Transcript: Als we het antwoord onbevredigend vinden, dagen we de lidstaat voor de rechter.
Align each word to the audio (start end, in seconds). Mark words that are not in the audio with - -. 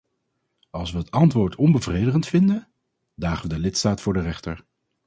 Als 0.69 0.91
we 0.91 0.97
het 0.97 1.11
antwoord 1.11 1.55
onbevredigend 1.55 2.27
vinden, 2.27 2.67
dagen 3.15 3.47
we 3.49 3.53
de 3.55 3.59
lidstaat 3.61 4.01
voor 4.01 4.13
de 4.13 4.21
rechter. 4.21 4.65